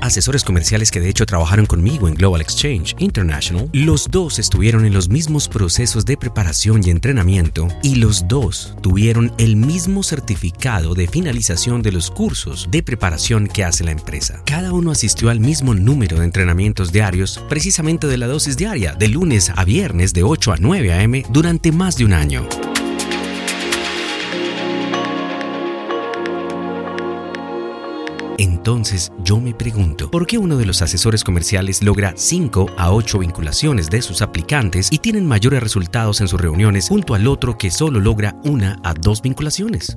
[0.00, 4.94] Asesores comerciales que de hecho trabajaron conmigo en Global Exchange International, los dos estuvieron en
[4.94, 11.06] los mismos procesos de preparación y entrenamiento y los dos tuvieron el mismo certificado de
[11.06, 14.42] finalización de los cursos de preparación que hace la empresa.
[14.44, 19.08] Cada uno asistió al mismo número de entrenamientos diarios, precisamente de la dosis diaria, de
[19.08, 21.24] lunes a viernes de 8 a 9 a.m.
[21.30, 22.48] durante más de un año.
[28.38, 33.18] Entonces yo me pregunto, ¿por qué uno de los asesores comerciales logra 5 a 8
[33.20, 37.70] vinculaciones de sus aplicantes y tienen mayores resultados en sus reuniones junto al otro que
[37.70, 39.96] solo logra una a dos vinculaciones?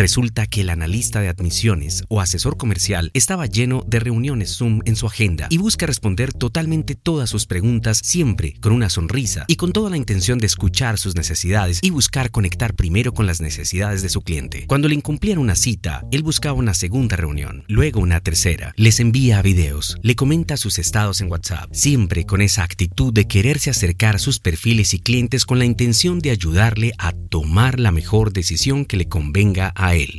[0.00, 4.96] Resulta que el analista de admisiones o asesor comercial estaba lleno de reuniones Zoom en
[4.96, 9.72] su agenda y busca responder totalmente todas sus preguntas siempre con una sonrisa y con
[9.72, 14.08] toda la intención de escuchar sus necesidades y buscar conectar primero con las necesidades de
[14.08, 14.66] su cliente.
[14.66, 19.42] Cuando le incumplían una cita, él buscaba una segunda reunión, luego una tercera, les envía
[19.42, 24.18] videos, le comenta sus estados en WhatsApp, siempre con esa actitud de quererse acercar a
[24.18, 28.96] sus perfiles y clientes con la intención de ayudarle a tomar la mejor decisión que
[28.96, 30.14] le convenga a él.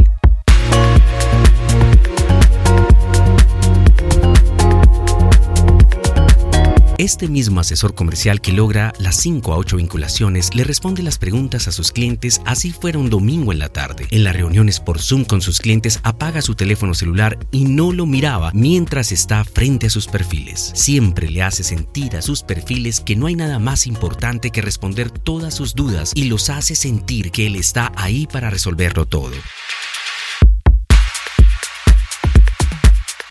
[7.01, 11.67] Este mismo asesor comercial que logra las 5 a 8 vinculaciones le responde las preguntas
[11.67, 14.05] a sus clientes así fuera un domingo en la tarde.
[14.11, 18.05] En las reuniones por Zoom con sus clientes apaga su teléfono celular y no lo
[18.05, 20.73] miraba mientras está frente a sus perfiles.
[20.75, 25.09] Siempre le hace sentir a sus perfiles que no hay nada más importante que responder
[25.09, 29.31] todas sus dudas y los hace sentir que él está ahí para resolverlo todo.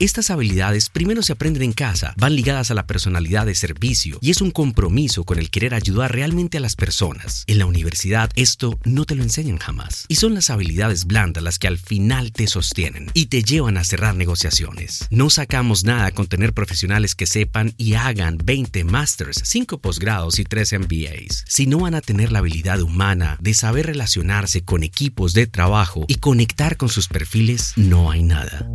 [0.01, 4.31] Estas habilidades primero se aprenden en casa, van ligadas a la personalidad de servicio y
[4.31, 7.45] es un compromiso con el querer ayudar realmente a las personas.
[7.47, 10.07] En la universidad esto no te lo enseñan jamás.
[10.09, 13.85] Y son las habilidades blandas las que al final te sostienen y te llevan a
[13.85, 15.07] cerrar negociaciones.
[15.11, 20.45] No sacamos nada con tener profesionales que sepan y hagan 20 masters, 5 posgrados y
[20.45, 21.45] 3 MBAs.
[21.47, 26.07] Si no van a tener la habilidad humana de saber relacionarse con equipos de trabajo
[26.09, 28.67] y conectar con sus perfiles, no hay nada.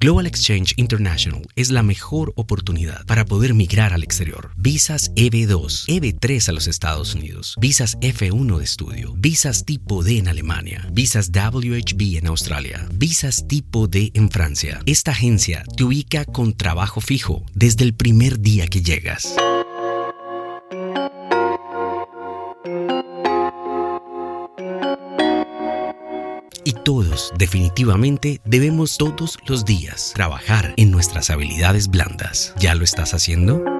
[0.00, 4.50] Global Exchange International es la mejor oportunidad para poder migrar al exterior.
[4.56, 10.28] Visas EB2, EB3 a los Estados Unidos, visas F1 de estudio, visas tipo D en
[10.28, 14.80] Alemania, visas WHB en Australia, visas tipo D en Francia.
[14.86, 19.36] Esta agencia te ubica con trabajo fijo desde el primer día que llegas.
[26.84, 32.54] Todos, definitivamente, debemos todos los días trabajar en nuestras habilidades blandas.
[32.58, 33.79] ¿Ya lo estás haciendo?